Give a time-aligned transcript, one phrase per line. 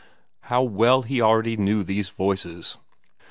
[0.45, 2.77] How well he already knew these voices!